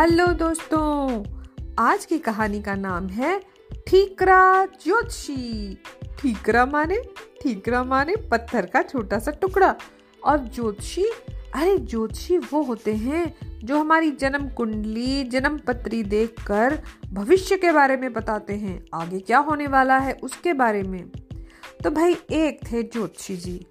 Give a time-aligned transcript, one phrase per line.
[0.00, 1.24] Hello दोस्तों,
[1.78, 3.40] आज की कहानी का नाम है
[3.88, 5.74] ठीकरा ज्योतिषी।
[6.18, 7.02] ठीकरा माने
[7.42, 9.74] ठीकरा माने पत्थर का छोटा सा टुकड़ा।
[10.24, 11.04] और ज्योतिषी,
[11.54, 17.96] अरे ज्योतिषी वो होते हैं जो हमारी जन्म कुंडली, जन्म पत्री देखकर भविष्य के बारे
[17.96, 21.10] में बताते हैं। आगे क्या होने वाला है उसके बारे में?
[21.84, 23.66] तो भाई, एक थे ज्योतिषी जी।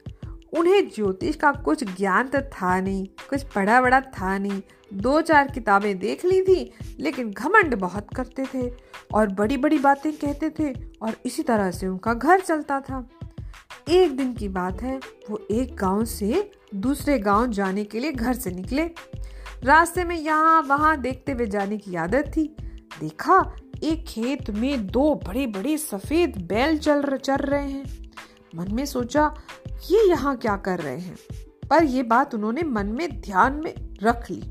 [0.58, 4.62] उन्हें ज्योतिष का कुछ ज्ञान तो था नहीं, कुछ पढ़ा बड़ा था नहीं।
[4.94, 8.72] दो चार किताबें देख ली थी, लेकिन घमंड बहुत करते थे
[9.14, 13.08] और बड़ी बड़ी बातें कहते थे और इसी तरह से उनका घर चलता था।
[13.90, 18.34] एक दिन की बात है, वो एक गाँव से दूसरे गाँव जाने के लिए घर
[18.34, 18.84] से निकले।
[19.64, 22.56] रास्ते में यहाँ वहाँ देखते हुए जाने की आदत थी।
[23.00, 28.12] देखा, एक खेत में दो बड़े बड़े सफ़ेद बैल चल चल रहे हैं।
[28.56, 29.34] मन में सोचा
[29.92, 31.18] ये यहाँ क्या कर रहे हैं?
[31.70, 34.44] पर यह बात उन्होंने मन में, ध्यान में रख ली।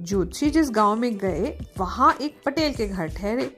[0.00, 3.56] ज्योतिषी जिस गाँव में गए, वहाँ एक पटेल के घर ठहरे।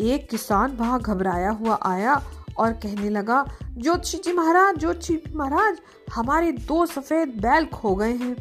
[0.00, 2.22] एक किसान वहाँ घबराया हुआ आया
[2.58, 3.44] और कहने लगा
[3.78, 5.78] ज्योतिषी जी महाराज ज्योतिषी महाराज,
[6.14, 8.36] हमारे दो सफ़ेद बैल खो गए हैं।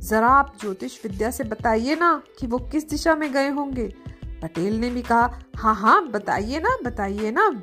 [0.00, 3.94] जरा आप ज्योतिष विद्या से बताइए ना कि वो किस दिशा में गए होंगे?
[4.42, 7.62] पटेल ने भी कहा हाँ हाँ बताइए ना बताइए ना।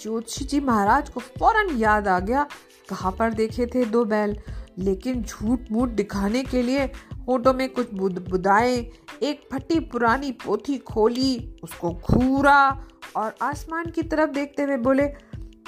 [0.00, 2.46] ज्योतिषी जी महाराज को फ़ौरन याद आ गया।
[2.88, 4.36] कहाँ पर देखे थे दो बैल?
[4.78, 6.82] लेकिन झूठ मूठ दिखाने के लिए
[7.28, 8.76] होटो में कुछ बुद बुदाए
[9.22, 12.86] एक फटी पुरानी पोथी खोली उसको घूरा
[13.16, 15.02] और आसमान की तरफ़ देखते हुए बोले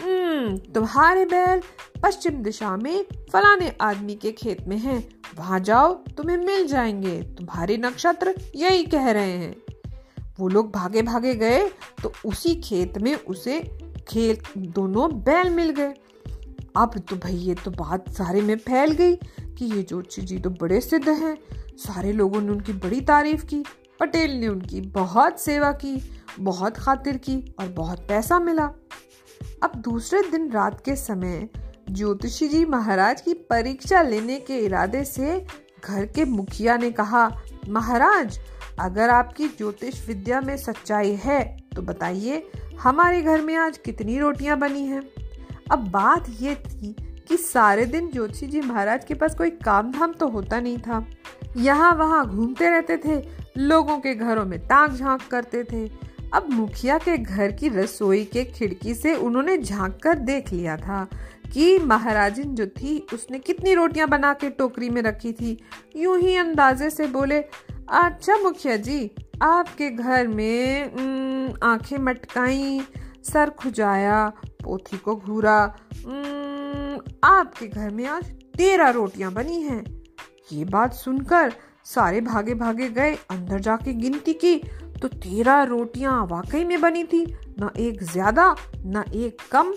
[0.02, 1.62] हम्म, तुम्हारे बैल
[2.02, 7.76] पश्चिम दिशा में फलाने आदमी के खेत में हैं। वहाँ जाओ तुम्हें मिल जाएँगे। तुम्हारे
[7.76, 9.56] नक्षत्र यही कह रहे हैं।
[10.40, 11.68] वो लोग भागे भागे गए
[12.02, 15.94] तो उसी खेत में उसे खेत दोनों बैल मिल गए।
[16.76, 20.50] अब तो भाई ये तो बात सारे में फैल गई कि ये जोशी जी तो
[20.50, 21.36] बड़े सिद्ध हैं।
[21.76, 23.62] सारे लोगों ने उनकी बड़ी तारीफ़ की,
[24.00, 25.96] पटेल ने उनकी बहुत सेवा की,
[26.40, 28.64] बहुत खातिर की और बहुत पैसा मिला।
[29.62, 31.48] अब दूसरे दिन रात के समय
[31.90, 35.46] ज्योतिषी जी महाराज की परीक्षा लेने के इरादे से
[35.84, 37.28] घर के मुखिया ने कहा,
[37.68, 38.38] महाराज,
[38.80, 41.40] अगर आपकी ज्योतिष विद्या में सच्चाई है
[41.76, 42.50] तो बताइए
[42.82, 45.02] हमारे घर में आज कितनी रोटियाँ बनी हैं?
[45.70, 46.94] अब बात ये थी
[47.28, 51.04] कि सारे दिन ज्योतिषी जी महाराज के पास कोई काम धाम तो होता नहीं था।
[51.56, 53.16] यहाँ वहाँ घूमते रहते थे,
[53.56, 55.86] लोगों के घरों में ताक झाँक करते थे।
[56.34, 61.06] अब मुखिया के घर की रसोई के खिड़की से उन्होंने झाँक कर देख लिया था
[61.52, 65.56] कि महाराजिन जो थी, उसने कितनी रोटियाँ बना के टोकरी में रखी थी।
[65.96, 69.10] यूँ ही अंदाजे से बोले अच्छा मुखिया जी
[69.42, 72.80] आपके घर में आँखें मटकाई,
[73.24, 74.26] सर खुजाया,
[74.64, 75.58] पोथी को घूरा।
[77.24, 78.24] आपके घर में आज
[78.56, 79.84] तेरह रोटियाँ बनी हैं।
[80.52, 81.52] ये बात सुनकर
[81.86, 84.56] सारे भागे भागे गए, अंदर जाके गिनती की
[85.02, 87.24] तो तेरह रोटियाँ वाकई में बनी थी,
[87.60, 89.72] ना एक ज़्यादा, ना एक कम।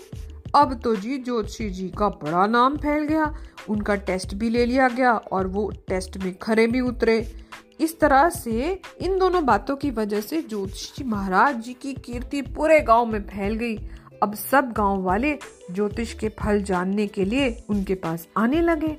[0.54, 3.32] अब तो जी ज्योतिषी जी का बड़ा नाम फैल गया,
[3.68, 7.20] उनका टेस्ट भी ले लिया गया, और वो टेस्ट में खरे भी उतरे।
[7.80, 12.80] इस तरह से इन दोनों बातों की वजह से ज्योतिषी महाराज जी की कीर्ति पूरे
[12.80, 13.76] गाँव में फैल गई।
[14.22, 15.32] अब सब गाँव वाले
[15.70, 18.96] ज्योतिष के फल जानने के लिए उनके पास आने लगे।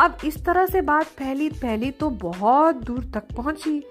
[0.00, 3.82] अब इस तरह से बात फैली फैली तो बहुत दूर तक पहुँची।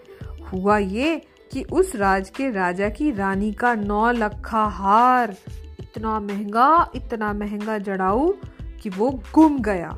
[0.54, 1.16] हुआ ये
[1.52, 5.36] कि उस राज के राजा की रानी का नौ लखा हार,
[5.80, 8.32] इतना महँगा इतना महँगा जड़ाऊ
[8.82, 9.96] कि वो गुम गया।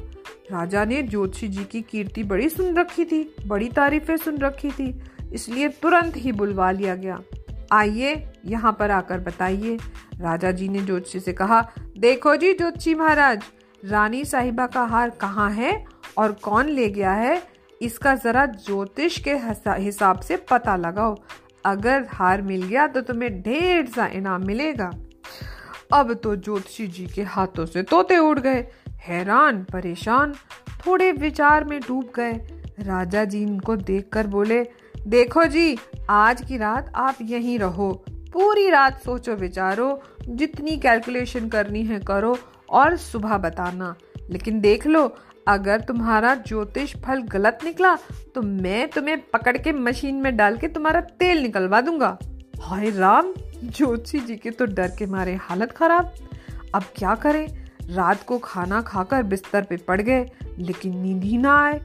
[0.51, 5.01] राजा ने ज्योतिषी जी की कीर्ति बड़ी सुन रखी थी, बड़ी तारीफें सुन रखी थी,
[5.33, 7.19] इसलिए तुरंत ही बुलवा लिया गया।
[7.71, 9.77] आइए, यहाँ पर आकर बताइए।
[10.15, 11.61] राजा जी ने ज्योतिषी से कहा,
[11.97, 13.43] देखो जी ज्योतिषी महाराज,
[13.83, 15.83] रानी साहिबा का हार कहाँ है
[16.17, 17.41] और कौन ले गया है,
[17.81, 19.33] इसका जरा ज्योतिष के
[19.77, 21.15] हिसाब से पता लगाओ।
[21.65, 24.91] अगर हार मिल गया तो तुम्हें ढेर सा इनाम मिलेगा।
[25.93, 28.65] अब तो ज्योतिषी जी के हाथों से तोते उड़ गए।
[29.07, 30.33] हैरान, परेशान,
[30.79, 32.31] थोड़े विचार में डूब गए।
[32.79, 34.67] राजा जी इनको देखकर बोले,
[35.07, 35.77] देखो जी,
[36.09, 42.37] आज की रात आप यहीं रहो। पूरी रात सोचो विचारो, जितनी कैलकुलेशन करनी है करो
[42.69, 43.95] और सुबह बताना।
[44.29, 45.15] लेकिन देख लो,
[45.47, 47.95] अगर तुम्हारा ज्योतिष फल गलत निकला
[48.35, 52.17] तो मैं तुम्हें पकड़ के मशीन में डाल के तुम्हारा तेल निकलवा दूँगा।
[52.61, 53.33] हाय राम
[53.63, 56.13] ज्योतिषी जी के तो डर के मारे हालत खराब।
[56.75, 57.66] अब क्या करें?
[57.89, 60.25] रात को खाना खाकर बिस्तर पे पड़ गए,
[60.59, 61.79] लेकिन नींद ही ना आए।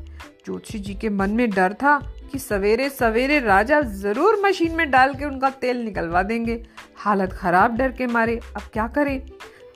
[0.47, 1.99] जोशी जी के मन में डर था
[2.33, 6.63] कि सवेरे सवेरे राजा ज़रूर मशीन में डाल के उनका तेल निकलवा देंगे।
[6.97, 9.21] हालत खराब डर के मारे, अब क्या करें?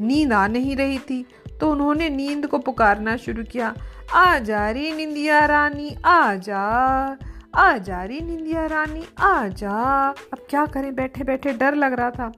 [0.00, 1.24] नींद आ नहीं रही थी
[1.60, 3.74] तो उन्होंने नींद को पुकारना शुरू किया।
[4.14, 7.16] आ जा रे निंदिया रानी, आ जा
[7.54, 10.94] आ जा रही निंदिया रानी, आ जा। अब क्या करें?
[10.94, 12.32] बैठे बैठे डर लग रहा था।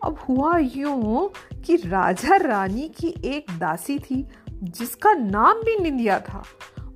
[0.00, 1.30] अब हुआ यूँ
[1.66, 6.44] कि राजा रानी की एक दासी थी, जिसका नाम भी निंदिया था,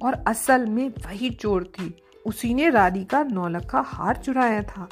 [0.03, 1.95] और असल में वही चोर थी।
[2.27, 4.89] उसी ने रानी का नौलखा हार चुराया था।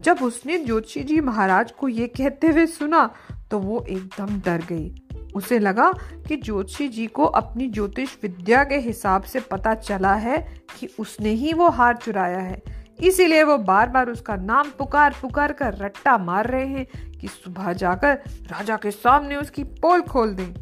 [0.00, 3.10] जब उसने ज्योतिषी जी महाराज को ये कहते हुए सुना
[3.50, 4.94] तो वो एकदम डर गई।
[5.34, 5.92] उसे लगा
[6.28, 10.38] कि ज्योतिषी जी को अपनी ज्योतिष विद्या के हिसाब से पता चला है
[10.78, 12.62] कि उसने ही वो हार चुराया है।
[13.00, 16.86] इसीलिए वो बार बार उसका नाम पुकार पुकार कर रट्टा मार रहे हैं
[17.20, 18.14] कि सुबह जाकर
[18.50, 20.54] राजा के सामने उसकी पोल खोल दें।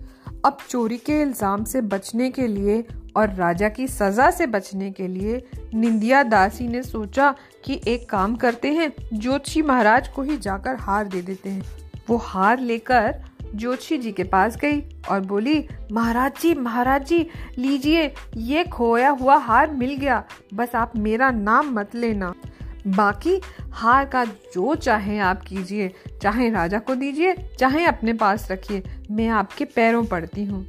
[0.44, 2.84] अब चोरी के इल्ज़ाम से बचने के लिए
[3.16, 5.42] और राजा की सजा से बचने के लिए
[5.74, 7.34] निंदिया दासी ने सोचा
[7.64, 11.64] कि एक काम करते हैं, ज्योतिषी महाराज को ही जाकर हार दे देते हैं।
[12.08, 13.14] वो हार लेकर
[13.56, 14.80] जोशी जी के पास गई
[15.10, 17.26] और बोली, महाराज जी महाराज जी,
[17.58, 20.24] लीजिए, ये खोया हुआ हार मिल गया।
[20.54, 22.34] बस आप मेरा नाम मत लेना।
[22.86, 23.40] बाकी
[23.72, 25.92] हार का जो चाहे आप कीजिए,
[26.22, 30.66] चाहे राजा को दीजिए, चाहे अपने पास रखिए, मैं आपके पैरों पड़ती हूँ।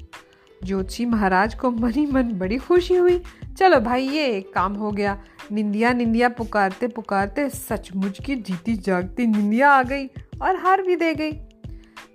[0.64, 3.22] ज्योतिषी महाराज को मनी मन बड़ी खुशी हुई।
[3.58, 5.20] चलो भाई, ये एक काम हो गया।
[5.52, 10.08] निंदिया निंदिया, पुकारते पुकारते सचमुच की जीती जागती निंदिया आ गई
[10.42, 11.32] और हार भी दे गई।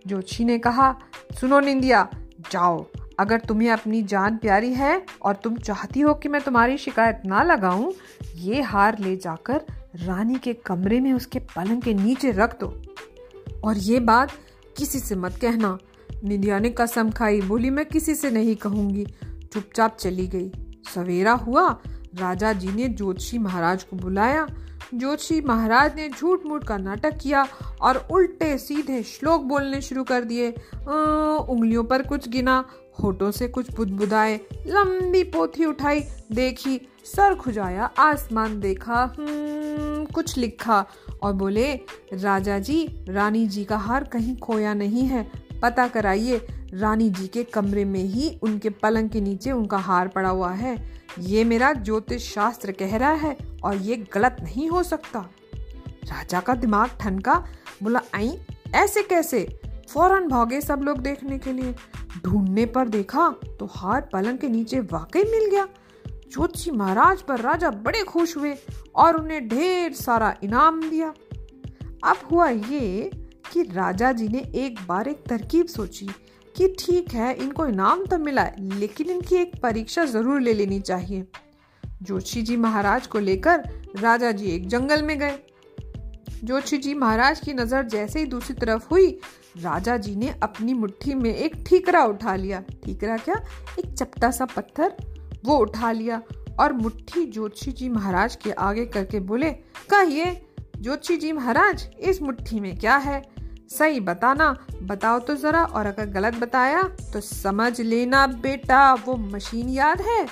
[0.06, 0.96] जोशी ने कहा,
[1.40, 2.10] सुनो निंदिया,
[2.50, 2.86] जाओ।
[3.18, 7.42] अगर तुम्हें अपनी जान प्यारी है और तुम चाहती हो कि मैं तुम्हारी शिकायत ना
[7.42, 7.92] लगाऊँ,
[8.34, 9.60] ये हार ले जाकर
[9.94, 12.82] रानी के कमरे में उसके पलंग के नीचे रख दो।
[13.64, 14.32] और ये बात
[14.76, 15.78] किसी से मत कहना।
[16.24, 19.06] निंदिया ने कसम खाई, बोली, मैं किसी से नहीं कहूँगी।
[19.52, 20.52] चुपचाप चली गई।
[20.94, 21.80] सवेरा हुआ,
[22.14, 24.46] राजा जी ने ज्योतिषी महाराज को बुलाया।
[24.94, 27.46] ज्योतिषी महाराज ने झूठ मूठ का नाटक किया
[27.80, 32.64] और उल्टे सीधे श्लोक बोलने शुरू कर दिए। उंगलियों पर कुछ गिना
[33.02, 34.34] होठों से कुछ बुदबुदाए
[34.66, 36.00] लंबी पोथी उठाई
[36.32, 40.84] देखी सर खुजाया आसमान देखा हम्म, कुछ लिखा
[41.22, 41.72] और बोले
[42.12, 45.30] राजा जी रानी जी का हार कहीं खोया नहीं है।
[45.62, 50.28] पता कराइए रानी जी के कमरे में ही उनके पलंग के नीचे उनका हार पड़ा
[50.28, 50.76] हुआ है।
[51.18, 55.20] ये मेरा ज्योतिष शास्त्र कह रहा है। और ये गलत नहीं हो सकता।
[56.04, 57.34] राजा का दिमाग ठनका
[57.82, 58.38] बोला आई
[58.74, 59.46] ऐसे कैसे?
[59.90, 61.74] फ़ौरन भागे सब लोग देखने के लिए।
[62.24, 63.28] ढूँढने पर देखा
[63.58, 65.66] तो हार पलंग के नीचे वाकई मिल गया।
[66.04, 68.54] ज्योतिषी महाराज पर राजा बड़े खुश हुए
[68.94, 71.12] और उन्हें ढेर सारा इनाम दिया।
[72.04, 73.10] अब हुआ ये
[73.52, 76.08] कि राजा जी ने एक बार एक तरकीब सोची
[76.54, 81.26] कि ठीक है, इनको इनाम तो मिला, लेकिन इनकी एक परीक्षा ज़रूर ले लेनी चाहिए।
[82.02, 83.62] जोशी जी महाराज को लेकर
[83.98, 85.38] राजा जी एक जंगल में गए।
[86.44, 89.08] जोशी जी महाराज की नज़र जैसे ही दूसरी तरफ़ हुई,
[89.58, 93.34] राजा जी ने अपनी मुट्ठी में एक ठीकरा उठा लिया। ठीकरा क्या?
[93.78, 94.94] एक चपटा सा पत्थर।
[95.44, 96.20] वो उठा लिया
[96.60, 99.50] और मुट्ठी जोशी जी महाराज के आगे करके बोले,
[99.90, 100.46] कहिए,
[100.76, 103.22] जोशी जी महाराज, इस मुट्ठी में क्या है?
[103.70, 106.82] सही बताना, बताओ तो जरा और अगर गलत बताया
[107.12, 110.26] तो समझ लेना बेटा, वो मशीन याद है?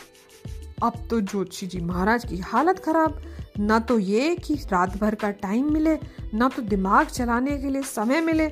[0.83, 3.21] अब तो ज्योतिषी जी महाराज की हालत खराब।
[3.61, 5.95] ना तो ये कि रात भर का टाइम मिले,
[6.35, 8.47] ना तो दिमाग चलाने के लिए समय मिले।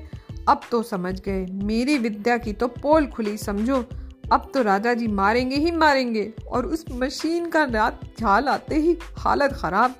[0.48, 3.84] अब तो समझ गए, मेरी विद्या की तो पोल खुली, समझो।
[4.32, 8.96] अब तो राजा जी मारेंगे ही मारेंगे और उस मशीन का रात ख्याल आते ही
[9.16, 9.94] हालत खराब।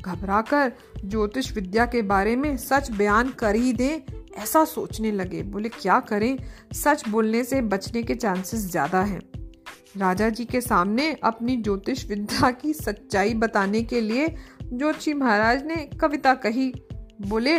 [0.00, 0.72] घबराकर
[1.04, 4.00] ज्योतिष विद्या के बारे में सच बयान कर ही दें,
[4.38, 6.36] ऐसा सोचने लगे। बोले, क्या करें?
[6.74, 9.20] सच बोलने से बचने के चांसेस ज़्यादा हैं।
[9.96, 14.28] राजा जी के सामने अपनी ज्योतिष विद्या की सच्चाई बताने के लिए
[14.64, 16.72] ज्योतिषी महाराज ने कविता कही।
[17.20, 17.58] बोले,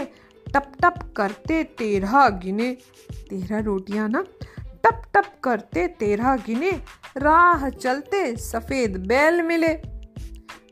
[0.53, 2.77] टप टप करते तेरह गिने।
[3.13, 4.23] तेरह रोटियाँ ना?
[4.59, 6.71] टप टप करते तेरह गिने,
[7.17, 9.73] राह चलते सफ़ेद बैल मिले।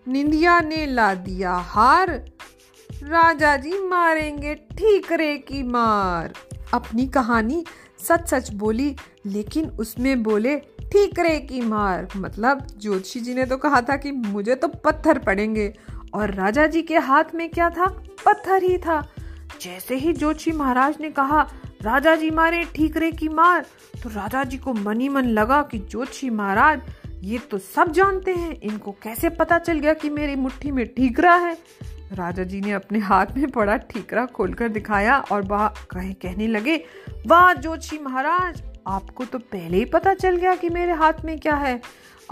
[0.08, 2.10] निंदिया ने ला दिया हार
[3.04, 6.34] राजा जी मारेंगे ठीकरे की मार।
[6.74, 7.64] अपनी कहानी
[8.00, 13.82] सच सच बोली, लेकिन उसमें बोले ठीकरे की मार। मतलब ज्योतिषी जी ने तो कहा
[13.82, 15.74] था कि मुझे तो पत्थर पड़ेंगे।
[16.14, 17.86] और राजा जी के हाथ में क्या था?
[18.26, 19.02] पत्थर ही था।
[19.62, 21.42] जैसे ही ज्योतिषी महाराज ने कहा,
[21.82, 23.66] राजा जी मारे ठीकरे की मार
[24.04, 26.82] तो राजा जी को मनी मन लगा कि ज्योतिषी महाराज,
[27.24, 31.36] ये तो सब जानते हैं। इनको कैसे पता चल गया कि मेरी मुट्ठी में ठीकरा
[31.36, 31.58] है?
[32.14, 36.76] राजा जी ने अपने हाथ में पड़ा ठीकरा खोलकर दिखाया और वह कहे कहने लगे,
[37.28, 41.56] वाह जोशी महाराज आपको तो पहले ही पता चल गया कि मेरे हाथ में क्या
[41.56, 41.82] है।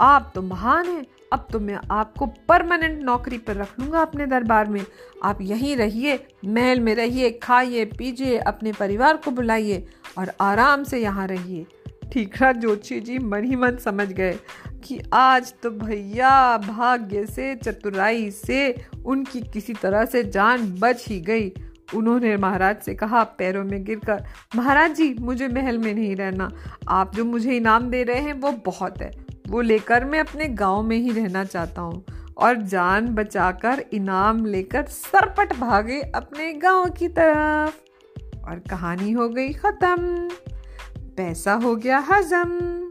[0.00, 4.68] आप तो महान हैं। अब तो मैं आपको परमानेंट नौकरी पर रख लूँगा अपने दरबार
[4.68, 4.84] में।
[5.24, 9.86] आप यहीं रहिए, महल में रहिए, खाइए, पीजिए, अपने परिवार को बुलाइए
[10.18, 11.66] और आराम से यहाँ रहिए।
[12.12, 14.38] ठीकरा जोशी जी, मन ही मन समझ गए
[14.84, 21.20] कि आज तो भैया भाग्य से, चतुराई से उनकी किसी तरह से जान बच ही
[21.20, 21.52] गई।
[21.94, 24.24] उन्होंने महाराज से कहा पैरों में गिरकर,
[24.56, 26.50] महाराज जी, मुझे महल में नहीं रहना।
[26.88, 29.10] आप जो मुझे इनाम दे रहे हैं, वो बहुत है।
[29.48, 32.04] वो लेकर मैं अपने गाँव में ही रहना चाहता हूँ।
[32.38, 37.76] और जान बचाकर इनाम लेकर सरपट भागे अपने गाँव की तरफ़।
[38.48, 40.28] और कहानी हो गई खत्म।
[40.98, 42.87] पैसा हो गया हजम।